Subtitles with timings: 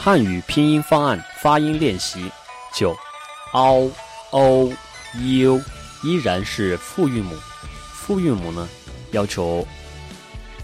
[0.00, 2.30] 汉语拼音方案发音练习
[2.72, 2.96] 九
[3.52, 3.90] ，ao
[4.30, 4.72] o
[5.20, 5.62] u
[6.04, 7.34] 依然是复韵母，
[7.92, 8.66] 复韵母呢
[9.10, 9.66] 要求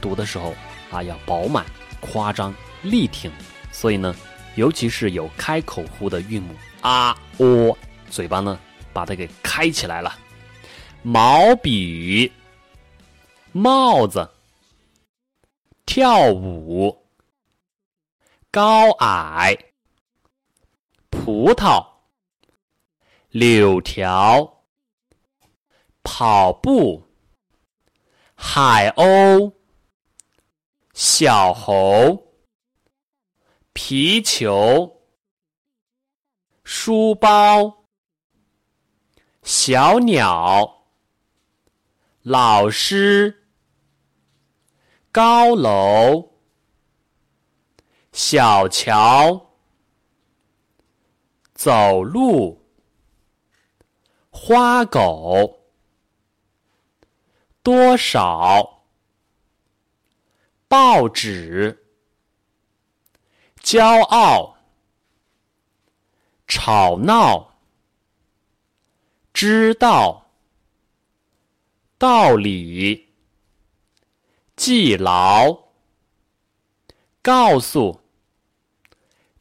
[0.01, 0.55] 读的时候
[0.91, 1.67] 啊要饱满、
[2.01, 3.31] 夸张、力挺，
[3.73, 4.15] 所以呢，
[4.55, 7.77] 尤其是有开口呼的韵母啊、o，
[8.09, 8.59] 嘴巴呢
[8.93, 10.17] 把它给开起来了。
[11.03, 12.33] 毛笔、
[13.51, 14.31] 帽子、
[15.85, 17.04] 跳舞。
[18.55, 19.59] 高矮、
[21.11, 21.85] 葡萄、
[23.31, 24.63] 柳条、
[26.05, 27.05] 跑步、
[28.37, 29.53] 海鸥、
[30.93, 32.37] 小猴、
[33.73, 35.03] 皮球、
[36.63, 37.87] 书包、
[39.43, 40.87] 小鸟、
[42.23, 43.49] 老师、
[45.11, 46.34] 高楼。
[48.17, 49.57] 小桥，
[51.53, 52.65] 走路，
[54.31, 55.65] 花狗，
[57.65, 58.85] 多少，
[60.69, 61.85] 报纸，
[63.61, 64.59] 骄傲，
[66.47, 67.57] 吵闹，
[69.33, 70.31] 知道，
[71.99, 73.13] 道理，
[74.55, 75.65] 记牢，
[77.21, 78.04] 告诉。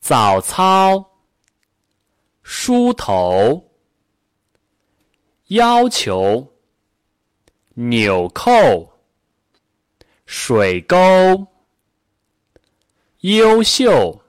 [0.03, 1.11] 早操，
[2.41, 3.71] 梳头，
[5.47, 6.53] 要求，
[7.75, 8.99] 纽扣，
[10.25, 11.47] 水沟，
[13.21, 14.21] 优秀，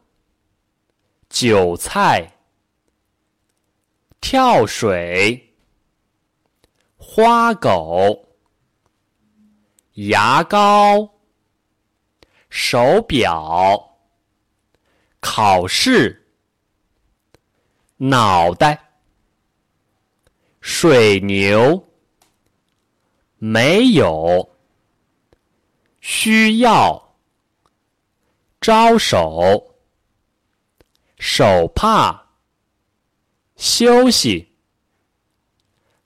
[1.28, 2.38] 韭菜，
[4.20, 5.56] 跳水，
[6.96, 8.28] 花狗，
[9.94, 11.14] 牙膏，
[12.48, 13.93] 手表。
[15.26, 16.28] 考试，
[17.96, 18.92] 脑袋，
[20.60, 21.88] 水牛，
[23.38, 24.54] 没有，
[26.02, 27.16] 需要，
[28.60, 29.74] 招手，
[31.18, 32.26] 手帕，
[33.56, 34.54] 休息，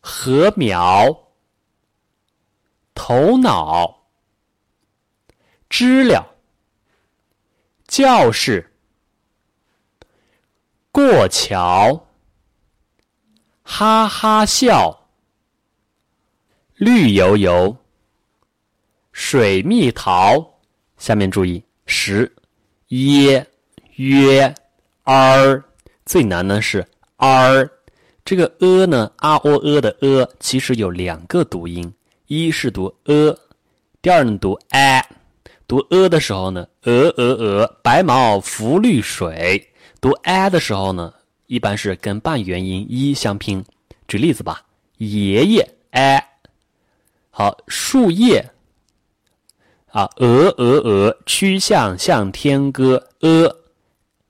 [0.00, 1.32] 禾苗，
[2.94, 4.06] 头脑，
[5.68, 6.36] 知了，
[7.88, 8.77] 教室。
[10.98, 12.08] 过桥，
[13.62, 15.06] 哈哈笑，
[16.74, 17.76] 绿油油，
[19.12, 20.58] 水蜜桃。
[20.96, 22.34] 下面注意，十，
[22.88, 23.46] 耶，
[23.94, 24.52] 约，
[25.04, 25.62] 儿，
[26.04, 26.84] 最难的是
[27.18, 27.70] 儿。
[28.24, 31.94] 这个呃呢，啊哦呃的呃，其实有两个读音，
[32.26, 33.38] 一是读呃，
[34.02, 35.08] 第二呢读哎。
[35.68, 39.64] 读呃的时候呢，鹅鹅鹅，白毛浮绿水。
[40.00, 41.12] 读 a 的时候呢，
[41.46, 43.64] 一般是跟半元音一相拼。
[44.06, 44.64] 举例子吧，
[44.98, 46.24] 爷爷 a，
[47.30, 48.48] 好，树叶
[49.88, 53.52] 啊，鹅鹅鹅，曲项向天歌 a，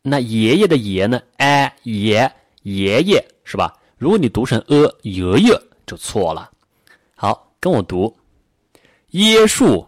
[0.00, 3.78] 那爷爷的爷呢？a 爷爷爷是吧？
[3.98, 6.50] 如果你读成 a 爷爷就错了。
[7.14, 8.16] 好，跟我读，
[9.10, 9.86] 椰树，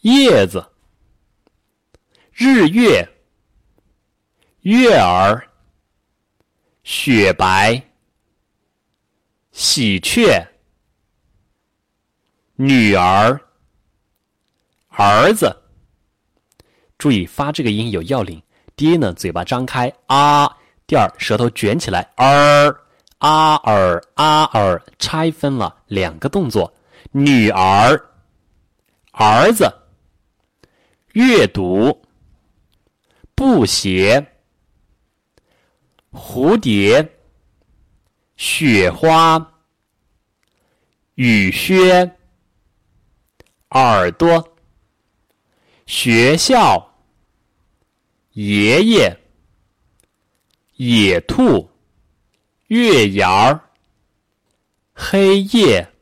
[0.00, 0.66] 叶子，
[2.32, 3.08] 日月。
[4.62, 5.42] 月儿，
[6.82, 7.82] 雪白，
[9.52, 10.46] 喜鹊，
[12.56, 13.40] 女儿，
[14.88, 15.56] 儿子。
[16.98, 18.42] 注意发这个音有要领。
[18.76, 20.46] 第一呢，嘴巴张开啊；
[20.86, 22.84] 第二，舌头卷起来儿
[23.16, 26.70] 啊儿啊儿，拆分了两个动作。
[27.12, 27.98] 女儿，
[29.12, 29.72] 儿子，
[31.14, 32.02] 阅读，
[33.34, 34.26] 布鞋。
[36.12, 37.08] 蝴蝶、
[38.34, 39.62] 雪花、
[41.14, 42.16] 雨靴、
[43.68, 44.56] 耳朵、
[45.86, 46.96] 学校、
[48.32, 49.20] 爷爷、
[50.78, 51.70] 野兔、
[52.66, 53.70] 月牙儿、
[54.92, 55.92] 黑夜、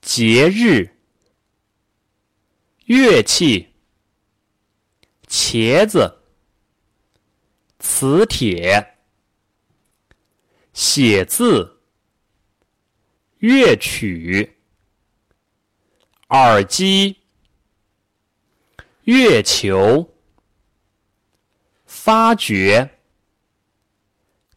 [0.00, 0.96] 节日、
[2.84, 3.66] 乐器、
[5.26, 6.22] 茄子、
[7.80, 8.97] 磁铁。
[10.80, 11.80] 写字、
[13.38, 14.58] 乐曲、
[16.28, 17.16] 耳机、
[19.02, 20.14] 月球、
[21.84, 22.88] 发掘、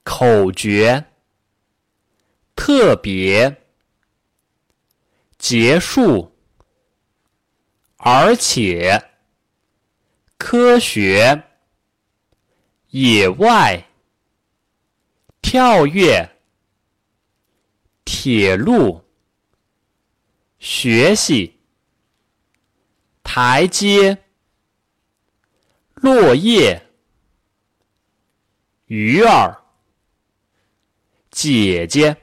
[0.03, 1.07] 口诀、
[2.55, 3.63] 特别、
[5.39, 6.37] 结束、
[7.97, 9.09] 而且、
[10.37, 11.45] 科学、
[12.91, 13.90] 野外，
[15.41, 16.37] 跳跃，
[18.05, 19.03] 铁路，
[20.59, 21.59] 学习，
[23.23, 24.23] 台阶，
[25.95, 26.87] 落叶，
[28.85, 29.63] 鱼儿，
[31.29, 32.17] 姐姐。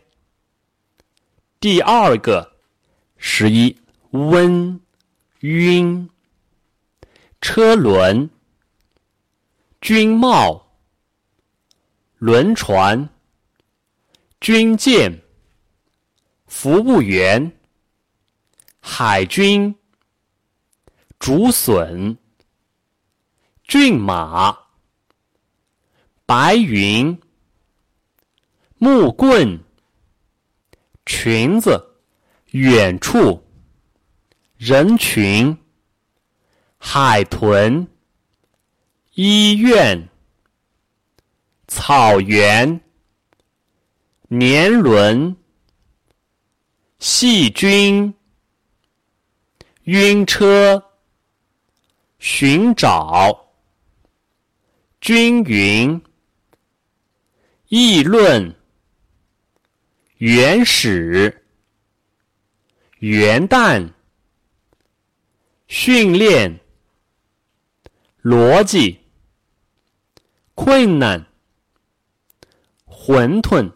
[1.61, 2.56] 第二个，
[3.17, 3.81] 十一，
[4.11, 4.81] 温，
[5.41, 6.09] 晕，
[7.41, 8.31] 车轮。
[9.81, 10.68] 军帽、
[12.19, 13.09] 轮船、
[14.41, 15.23] 军舰、
[16.47, 17.53] 服务员、
[18.81, 19.75] 海军、
[21.19, 22.19] 竹笋、
[23.65, 24.59] 骏马、
[26.26, 27.19] 白云、
[28.79, 29.65] 木棍、
[31.06, 31.97] 裙子、
[32.50, 33.43] 远处、
[34.56, 35.56] 人群、
[36.79, 37.88] 海豚。
[39.20, 40.09] 医院、
[41.69, 42.81] 草原、
[44.29, 45.37] 年轮、
[46.99, 48.12] 细菌、
[49.85, 50.82] 晕车、
[52.19, 53.53] 寻找、
[54.99, 56.03] 均匀、
[57.69, 58.56] 议论、
[60.17, 61.44] 原始、
[63.00, 63.93] 元旦、
[65.67, 66.59] 训练、
[68.23, 69.09] 逻辑。
[70.59, 71.25] 困难，
[73.08, 73.72] 馄饨，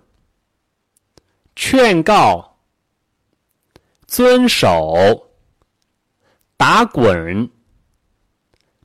[1.56, 2.58] 劝告，
[4.06, 5.31] 遵守，
[6.58, 7.50] 打滚，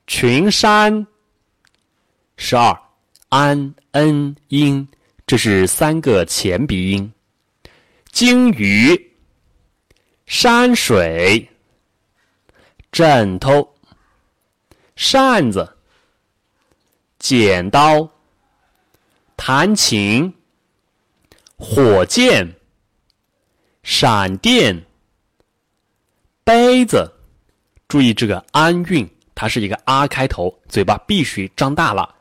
[0.06, 1.06] 群山，
[2.38, 2.80] 十二，
[3.28, 4.88] 安恩音，
[5.26, 7.12] 这是三个前鼻音。
[8.10, 9.12] 鲸鱼，
[10.24, 11.46] 山水，
[12.90, 13.74] 枕头，
[14.96, 15.76] 扇子。
[17.18, 18.10] 剪刀、
[19.36, 20.32] 弹琴、
[21.58, 22.48] 火箭、
[23.82, 24.80] 闪电、
[26.44, 27.12] 杯子。
[27.88, 32.14] 注意这个安韵，它是一个啊开头，嘴巴必须张大了。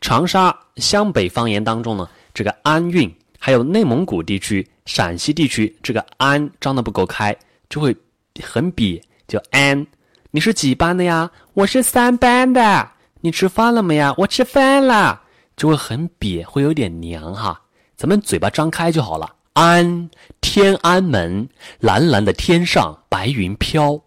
[0.00, 7.36] 长沙湘北方言当中呢，这个安韵，还有内蒙古地区、陕西地区，这个安张的不够开，
[7.68, 7.96] 就会
[8.42, 9.84] 很瘪，叫安。
[10.30, 11.28] 你是几班的呀？
[11.54, 12.90] 我是三班的。
[13.22, 14.14] 你吃饭了没呀？
[14.18, 15.22] 我吃饭了，
[15.56, 17.60] 就会很瘪，会有点娘哈。
[17.96, 19.36] 咱们嘴巴张开就好了。
[19.54, 20.10] 安，
[20.40, 21.48] 天安门，
[21.78, 24.02] 蓝蓝的天上白云飘。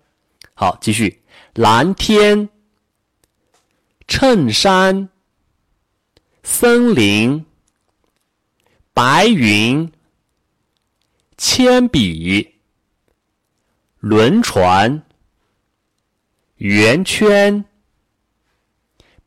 [0.53, 1.23] 好，继续，
[1.53, 2.49] 蓝天，
[4.07, 5.09] 衬衫，
[6.43, 7.45] 森林，
[8.93, 9.91] 白云，
[11.37, 12.55] 铅笔，
[13.99, 15.03] 轮船，
[16.57, 17.63] 圆圈。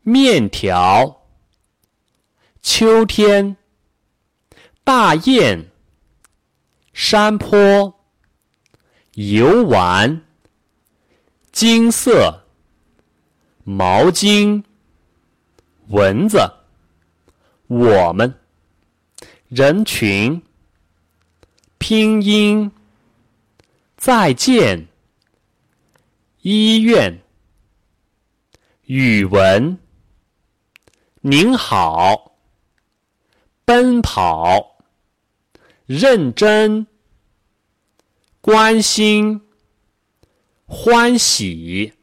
[0.02, 1.26] 面条，
[2.62, 3.56] 秋天，
[4.82, 5.70] 大雁，
[6.92, 8.00] 山坡，
[9.14, 10.22] 游玩，
[11.52, 12.44] 金色，
[13.62, 14.64] 毛巾，
[15.88, 16.38] 蚊子，
[17.68, 18.34] 我们，
[19.48, 20.42] 人群，
[21.78, 22.72] 拼音，
[23.96, 24.88] 再见，
[26.40, 27.22] 医院，
[28.86, 29.78] 语文。
[31.22, 32.32] 您好，
[33.66, 34.69] 奔跑，
[35.90, 36.86] 认真，
[38.40, 39.40] 关心，
[40.64, 41.94] 欢喜，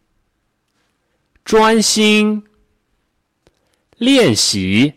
[1.45, 2.43] 专心，
[3.95, 4.95] 练习，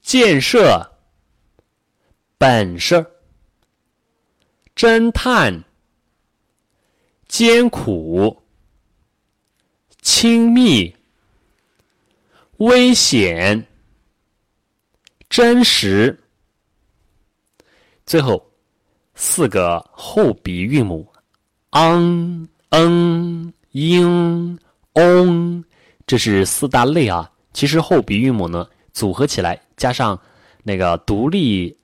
[0.00, 0.96] 建设，
[2.38, 3.04] 本事，
[4.74, 5.62] 侦探，
[7.28, 8.44] 艰苦，
[10.00, 10.96] 亲密。
[12.56, 13.66] 危险，
[15.28, 16.25] 真实。
[18.06, 18.40] 最后
[19.16, 21.06] 四个后鼻韵母
[21.72, 24.56] ，ang、ng、ing、
[24.94, 25.64] ong，
[26.06, 27.28] 这是四大类啊。
[27.52, 30.18] 其实后鼻韵母呢，组合起来加上
[30.62, 31.76] 那个独立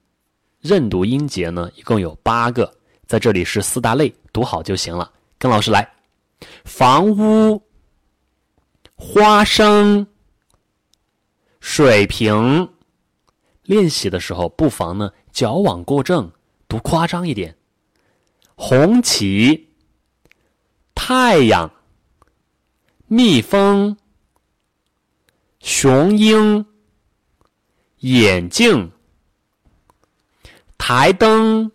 [0.60, 2.72] 认读音节呢，一共有八个。
[3.06, 5.10] 在这里是四大类，读好就行了。
[5.38, 5.86] 跟老师来，
[6.64, 7.60] 房屋，
[8.94, 10.06] 花生。
[11.60, 12.68] 水平，
[13.64, 16.30] 练习的时候不妨呢矫枉过正，
[16.68, 17.56] 读夸张一点。
[18.54, 19.70] 红旗，
[20.94, 21.70] 太阳，
[23.06, 23.96] 蜜蜂，
[25.60, 26.64] 雄鹰，
[28.00, 28.92] 眼镜，
[30.78, 31.72] 台灯，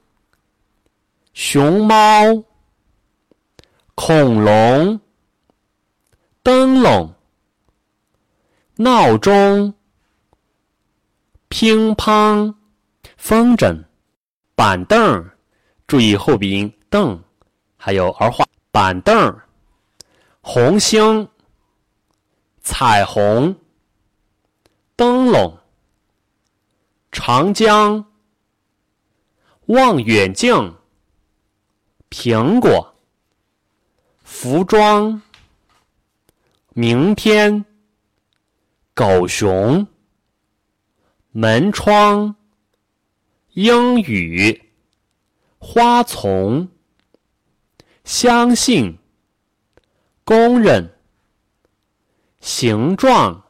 [1.33, 2.43] 熊猫，
[3.95, 5.01] 恐龙，
[6.43, 7.13] 灯笼，
[8.75, 9.73] 闹钟。
[11.49, 12.53] 乒乓，
[13.27, 13.83] 风筝，
[14.55, 15.29] 板凳，
[15.85, 17.21] 注意后鼻音凳，
[17.75, 19.37] 还有儿化板凳，
[20.39, 21.27] 红星，
[22.61, 23.53] 彩虹，
[24.95, 25.59] 灯笼，
[27.11, 28.05] 长江，
[29.65, 30.77] 望远镜，
[32.09, 32.95] 苹果，
[34.23, 35.21] 服装，
[36.69, 37.65] 明天，
[38.93, 39.85] 狗熊。
[41.31, 42.36] 门窗，
[43.57, 44.69] 英语，
[45.57, 46.69] 花丛，
[48.03, 48.99] 相信，
[50.23, 50.95] 工人，
[52.39, 53.45] 形状，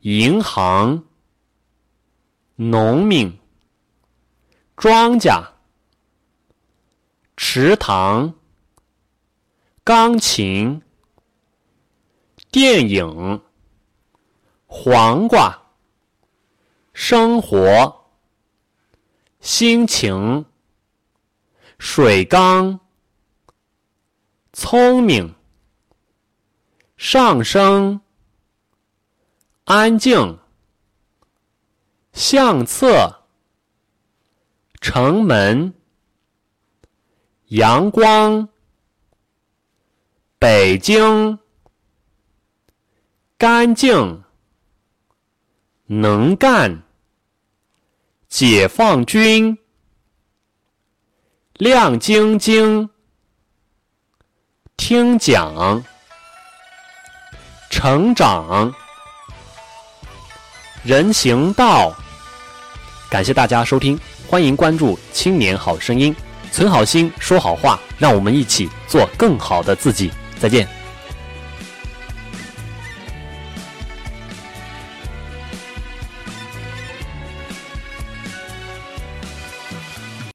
[0.00, 1.02] 银行，
[2.56, 3.38] 农民，
[4.76, 5.42] 庄稼，
[7.38, 8.34] 池塘，
[9.82, 10.82] 钢琴，
[12.50, 13.40] 电影，
[14.66, 15.62] 黄瓜。
[16.92, 18.03] 生活，
[19.44, 20.46] 心情，
[21.78, 22.80] 水缸，
[24.54, 25.34] 聪明，
[26.96, 28.00] 上升，
[29.64, 30.38] 安静，
[32.14, 33.26] 相册，
[34.80, 35.74] 城门，
[37.48, 38.48] 阳光，
[40.38, 41.38] 北京，
[43.36, 44.24] 干净，
[45.84, 46.83] 能干。
[48.34, 49.56] 解放军，
[51.52, 52.90] 亮晶晶，
[54.76, 55.84] 听讲，
[57.70, 58.74] 成长，
[60.82, 61.94] 人行道。
[63.08, 66.12] 感谢大家收听，欢迎关注《青年好声音》，
[66.50, 70.10] 存好心，说好话，让我们一起做更好的自己。
[70.40, 70.73] 再见。